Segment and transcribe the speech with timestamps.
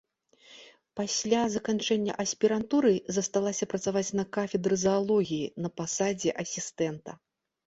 [0.99, 7.11] Пасля заканчэння аспірантуры засталася працаваць на кафедры заалогіі на пасадзе асістэнта.